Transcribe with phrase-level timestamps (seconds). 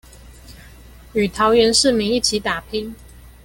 [1.13, 2.95] 與桃園市民一起打拼